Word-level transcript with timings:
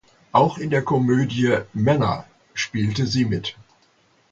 Auch 0.31 0.57
in 0.57 0.71
der 0.71 0.81
Komödie 0.81 1.55
"Männer" 1.73 2.25
spielte 2.55 3.05
sie 3.05 3.23
mit. 3.23 3.55